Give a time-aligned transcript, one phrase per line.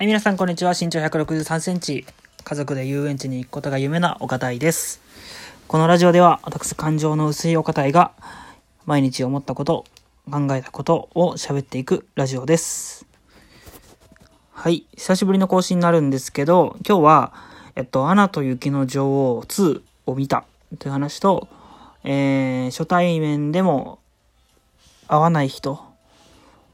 [0.00, 0.70] はい、皆さんこんにちは。
[0.70, 2.06] 身長163センチ。
[2.42, 5.02] 家族で遊園地に行くことが夢な岡田です。
[5.68, 8.12] このラジオでは、私感情の薄い岡田が、
[8.86, 9.84] 毎日思ったこと、
[10.30, 13.04] 考えたことを喋っていくラジオです。
[14.52, 17.34] はい、久しぶりの更新になるんですけど、今日は、
[17.76, 20.46] えっと、アナと雪の女王2を見た
[20.78, 21.46] という話と、
[22.04, 23.98] えー、初対面でも
[25.08, 25.89] 会わない人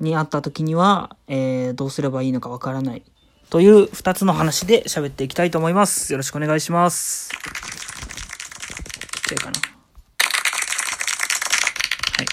[0.00, 3.02] に会った時には、えー、どうすればいいのかわからない
[3.50, 6.12] という二つの話で喋っていきたいと思います。
[6.12, 7.30] よろしくお願いします。
[7.30, 7.38] ちっ
[9.28, 9.58] ちゃいかな。
[12.18, 12.26] はい。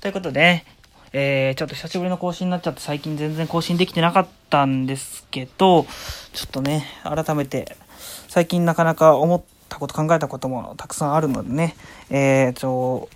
[0.00, 0.64] ということで、
[1.12, 5.86] えー、ちょっと久しぶりの更新になっちゃって最近全然更新できてなかったんですけど、
[6.32, 7.76] ちょっとね、改めて、
[8.28, 11.76] 最近なかなか思ったこと考えたこともたくさんあるのでね、
[12.10, 13.08] えー、ちょ、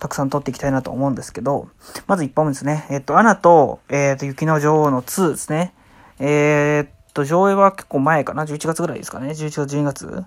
[0.00, 1.68] たくさん撮っていきたいなと思うんですけど、
[2.06, 2.86] まず1本目ですね。
[2.90, 5.74] えっと、アナと、えっと、雪の女王の2ですね。
[6.18, 10.24] え、っと、上映は結構前かな ?11 月ぐらいですかね ?11 月、12月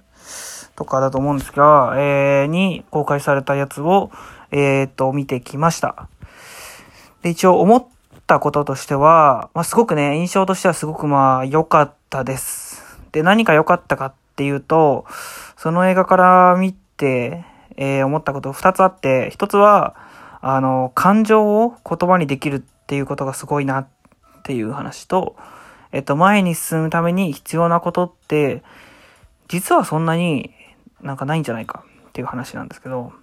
[0.75, 4.12] とかだと思うんですが、えー、に公開されたやつを、
[4.52, 6.08] えー、っと、見てきました。
[7.23, 7.86] で、一応思っ
[8.28, 13.00] たこととしては、まあ、すごくね、印象としてはすごくまあ、良かったです。
[13.12, 15.06] で、何か良かったかっていうと、
[15.58, 17.44] その映画から見て、
[17.77, 19.95] えー、思ったこと二つあって、一つは、
[20.41, 23.88] あの、感情を言葉にできるっていうことがすごいなっ
[24.43, 25.35] ていう話と、
[25.91, 28.63] えっと、前に進むために必要なことって、
[29.47, 30.51] 実はそんなに
[31.01, 33.13] なんかないんじゃないかっていう話なんですけど、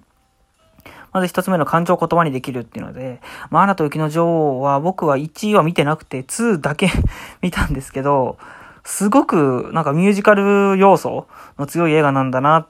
[1.12, 6.88] まず一つ目の感情を言葉にできるっていうので、まあ、アナと雪の女王は僕は1は見てなくて2だけ
[7.42, 8.38] 見たんですけど、
[8.84, 11.26] すごくなんかミュージカル要素
[11.58, 12.66] の強い映画なんだなっ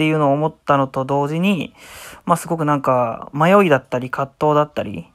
[0.00, 1.74] ていうのを思ったのと同時に、
[2.24, 5.06] まあ、すごくなんか迷いだったり葛藤だったり、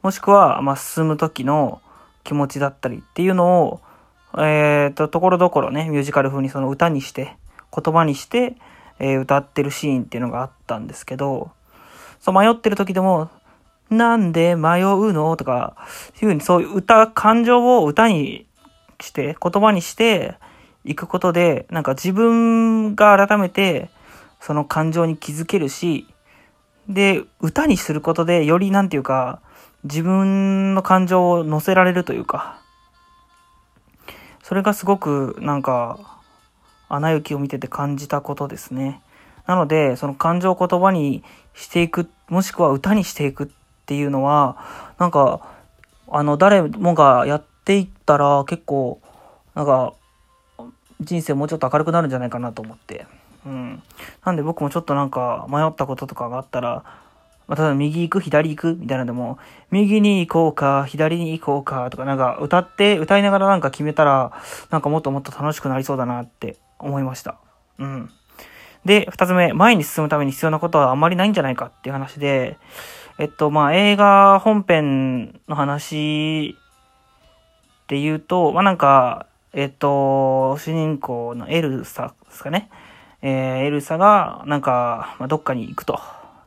[0.00, 1.82] もしくはま進む時の
[2.24, 3.80] 気持ちだったりっていうのを、
[4.38, 7.36] えっ、と、ところどころね、ミュージカル風にその歌にして、
[7.70, 8.56] 言葉にして、
[8.98, 11.50] えー歌ってるシーンっていうのがあったんですけど、
[12.18, 13.28] そう迷ってる時でも、
[13.90, 15.36] なんで迷うの？
[15.36, 15.76] とか、
[16.22, 18.46] いうふうにそういう歌、感情を歌に
[19.00, 20.36] して、言葉にして
[20.86, 23.90] いくことで、なんか自分が改めて、
[24.40, 26.06] その感情に気づけるし、
[26.88, 29.40] で、歌にすることで、よりなんていうか、
[29.84, 32.60] 自分の感情を乗せられるというか、
[34.42, 36.20] それがすごくなんか、
[36.88, 39.00] アナ雪を見てて感じたことですね。
[39.46, 41.22] なので、その感情を言葉に
[41.54, 43.48] していく、もしくは歌にしていくっ
[43.86, 44.56] ていうのは、
[44.98, 45.46] なんか、
[46.08, 49.00] あの、誰もがやっていったら結構、
[49.54, 49.94] なんか、
[51.00, 53.06] 人生もうちょっと明るくなるんじゃないかなと思って。
[53.46, 53.82] うん。
[54.24, 56.84] なんで僕もちょっとなんか迷ったこととかがあったら、
[57.46, 59.38] まあ、例えば右行く、左行くみたいなのでも、
[59.70, 64.32] 右に行こうか、左に行こうかとか、なんか歌って、歌いながらなんか決めたら、
[64.70, 67.38] なんかもっともっと楽しくなりそうだなって思いました。
[67.78, 68.10] うん。
[68.84, 72.56] で、二つ目、前に進むために必要なことはあんまりないんじゃないかっていう話で、
[73.18, 76.56] えっと、まあ、映画本編の話
[77.82, 82.70] っていうと、まあ、なんか、えっと、主人公のエルサですかね。
[83.22, 86.00] えー、エルサが、なんか、まあ、どっかに行くと。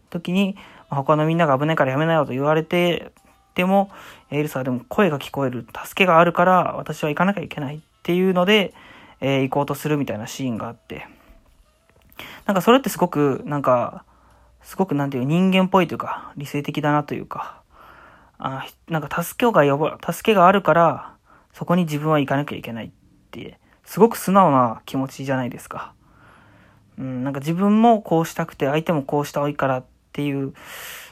[0.09, 0.56] 時に、
[0.89, 3.11] まあ他のみんなが危ないからやめなよと言われて、
[3.56, 3.91] でも、
[4.31, 8.73] エルサはでも声が聞こえる、助けがあるから、私は行かなきゃいけないっていうので、
[9.22, 11.07] えー行こうとするみたいなシーンがあって。
[12.45, 14.05] なんかそれってすごく、なんか、
[14.61, 17.61] すごくなんていう人間っぽいというか、理性的だなというか、
[18.40, 21.16] あなんか助けが呼ば、助けがあるから、
[21.53, 22.91] そこに自分は行かなきゃいけないっ
[23.31, 25.94] て、すごく素直な気持ちじゃないですか。
[26.98, 30.54] うん、なんか自分もこうしたくて、相手もこうしたいからっていう、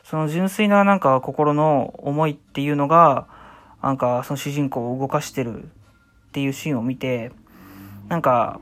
[0.03, 3.27] その純粋ななんか心の思いっていうのが、
[3.81, 5.67] なんかその主人公を動かしてるっ
[6.33, 7.31] ていうシーンを見て、
[8.09, 8.59] なんか、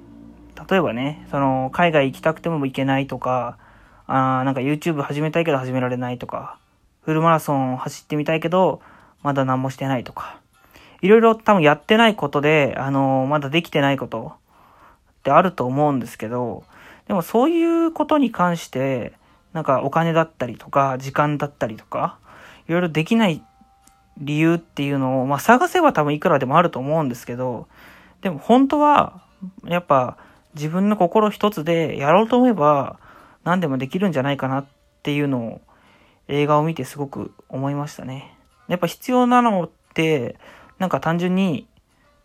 [0.70, 3.58] 例えばね、その、海外行きたくても行けないとか、
[4.08, 6.58] あーなんか YouTube 始めたいけど始められないとか、
[7.02, 8.82] フルマラソン走ってみたいけど、
[9.24, 10.40] まだ何もしてないとか、
[11.02, 14.34] いろいろ多分やってないことで、あのーまだできてないこと
[15.20, 16.64] ってあると思うんですけど、
[17.10, 19.14] でもそういうことに関して、
[19.52, 22.20] なんかお金だったりとか、時間だったりとか、
[22.68, 23.42] いろいろできない
[24.20, 27.68] 理由っていうのを、まあ探せば多分いくらでもあると思うんですけど、
[28.22, 29.24] でも本当は、
[29.66, 30.18] やっぱ
[30.54, 33.00] 自分の心一つでやろうと思えば
[33.44, 34.66] 何でもできるんじゃないかなっ
[35.02, 35.62] ていうのを
[36.28, 38.38] 映画を見てすごく思いましたね。
[38.68, 40.38] やっぱ必要なのって、
[40.78, 41.66] なんか単純に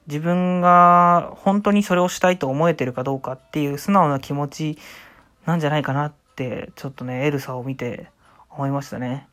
[0.06, 4.78] 自分が本当にそれをしたいと思えてるかどうかっていう素直な気持ち
[5.46, 8.08] なんじゃないかなって、ちょっとね、エルサを見て
[8.50, 9.26] 思いましたね。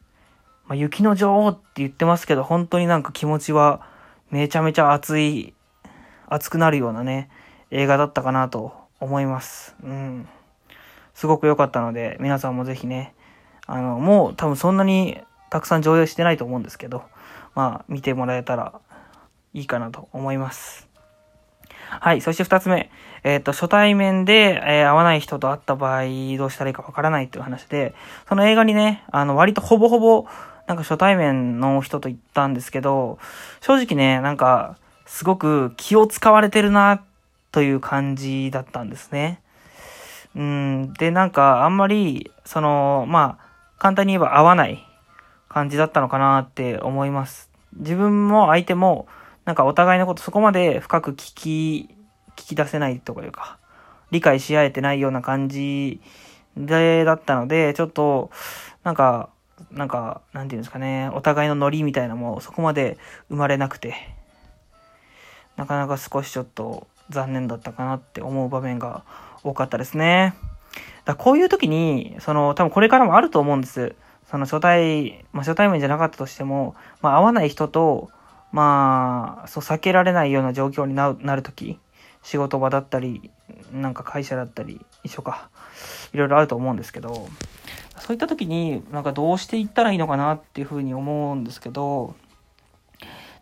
[0.65, 3.85] まあ、雪の女王って言ってますけど、本当になんか気持ちは
[4.29, 5.53] めちゃめちゃ熱い、
[6.27, 7.29] 熱くなるようなね、
[7.71, 9.75] 映画だったかなと思います。
[9.83, 10.27] うん。
[11.13, 13.13] すごく良かったので、皆さんもぜひね、
[13.67, 15.19] あの、もう多分そんなに
[15.49, 17.03] たくさん上映してないと思うんですけど、
[17.55, 18.79] まあ、見てもらえたら
[19.53, 20.87] いいかなと思います。
[21.99, 22.21] はい。
[22.21, 22.89] そして二つ目。
[23.23, 26.03] えっ、ー、と、初対面で、えー、会わない人と会った場合、
[26.37, 27.93] どうしたらいいかわからないっていう話で、
[28.29, 30.25] その映画にね、あの、割とほぼほぼ、
[30.67, 33.19] なんか初対面の人と行ったんですけど、
[33.59, 37.03] 正直ね、なんか、すごく気を使われてるな、
[37.51, 39.41] という感じだったんですね。
[40.35, 40.93] うん。
[40.93, 43.45] で、なんか、あんまり、その、まあ、
[43.77, 44.85] 簡単に言えば合わない
[45.49, 47.49] 感じだったのかなって思います。
[47.75, 49.07] 自分も相手も、
[49.45, 51.95] なんかお互いのことそこまで深く聞き、
[52.35, 53.57] 聞き出せないとかいうか、
[54.11, 56.01] 理解し合えてないような感じ
[56.57, 58.29] で、だったので、ちょっと、
[58.83, 59.29] なんか、
[59.71, 62.97] なんか、なんていうんですかね、お互いのノリみたいなもそこまで
[63.29, 63.95] 生まれなくて、
[65.55, 69.03] なかなか少しちょっと残念だったかなって思う場面が
[69.43, 70.33] 多かったですね。
[71.05, 73.95] だこういう時に、その、多分これからもあると思うんです。
[74.29, 78.09] その初対、まあ、初対面じゃなかったとしても、まあ、会わない人と、
[78.51, 81.79] まあ、そう、避けられないような状況になるとき、
[82.23, 83.31] 仕事場だったり、
[83.71, 85.49] なんか会社だったり、一緒か、
[86.13, 87.27] いろいろあると思うんですけど、
[87.97, 92.15] そういった時に、なんかどうしていったらいいのかなっていうふうに思うんですけど、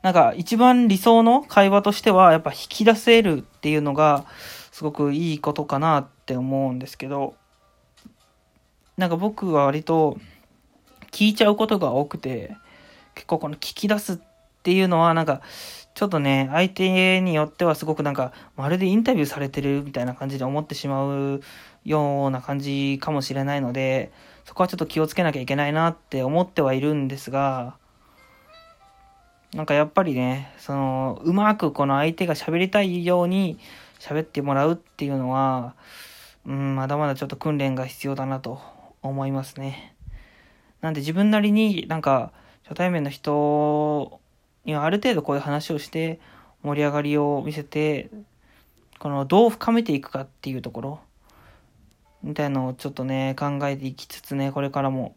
[0.02, 4.26] なんか一番理想の会話としては、やっぱ引き出せるっていうのが、
[4.72, 7.36] すごくいいことかなって思うんですけど、
[8.96, 10.18] なんか僕は割と
[11.12, 12.56] 聞いちゃうことが多くて、
[13.16, 14.29] 結構この聞き出すって
[14.70, 15.42] ていうのはなんか、
[15.96, 21.42] ちょっとね、相手によってはすごくなんか、まるでインタビューされてるみたいな感じで思ってしまう
[21.86, 24.12] ような感じかもしれないので、
[24.46, 27.78] そこはちょっと気をつけなきゃいけないなって思ってはいるんですが、
[29.56, 33.58] なんかやっぱりね、その、うまくこの相手が喋りたいように
[34.00, 35.74] 喋ってもらうっていうのは、
[36.46, 38.62] うん、まだまだちょっと訓練が必要だなと
[39.02, 39.96] 思いますね。
[40.82, 42.32] なんで自分なりになんか
[42.64, 44.19] 初対面の人
[44.66, 46.20] にはある程度こういう話をして
[46.64, 48.10] 盛り上がりを見せて、
[49.00, 51.00] このどう深めていくかっていうところ
[52.22, 55.16] みたいのをちょっとね考えていきつつねこれからも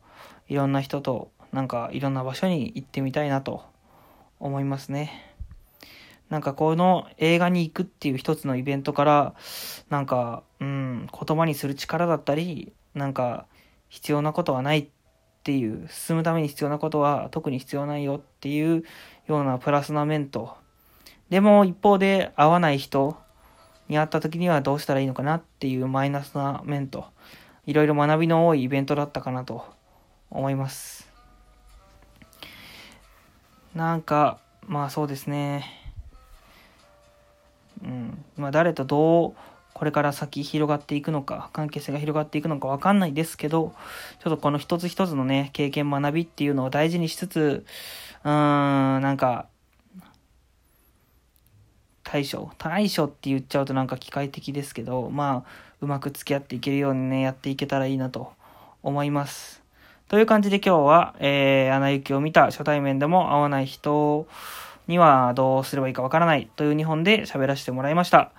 [0.49, 3.65] いろんな人となんかいろんな場所に行ってみたいなと
[4.39, 5.35] 思いますね。
[6.31, 9.35] なんかこの映画に行くっていう一つのイベントから
[9.91, 13.47] なんかうん言葉にする力だったりなんか
[13.91, 15.02] 必要なことはないって
[15.43, 18.85] ていう、進むために必要なことは特に必要ないよっていう
[19.27, 20.57] ようなプラスな面と、
[21.31, 23.17] でも一方で会わない人
[23.89, 27.07] に会った時にはどうしたらいいのかなっていうマイナスな面と、
[27.67, 29.65] いろいろ学びの多いイベントだったかなと
[30.31, 31.11] 思います。
[33.75, 35.65] なんか、まあそうですね。
[37.83, 38.25] うん。
[38.37, 39.35] まあ誰とどう
[39.75, 43.75] これから先広がっていくのか、関係性が広がっていくのかわかんないですけど、
[44.23, 47.65] ちょっとこの一つ一つのね、経験学びっていうのを大事にしつつ、
[48.25, 49.47] うーん、なんか、
[52.05, 58.33] 対処対処って言っちゃうとなんか機械的ですけど、まあ、うまく付き合っていけるようにね、やっていけたらいいなと
[58.83, 59.63] 思います。
[60.09, 64.27] という感じで今日は、えー、アナ雪を見た初対面でも会わない人
[64.87, 68.31] にはどうすればいいかわからないという2本で喋らせてもらいました。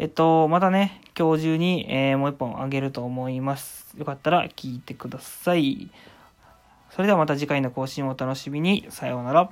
[0.00, 3.96] えっと、またね、今日中に、えー、もう一本あげると思います。
[3.98, 5.90] よかったら聞いてください。
[6.90, 8.86] それではまた次回の更新をお楽しみに。
[8.90, 9.50] さようなら。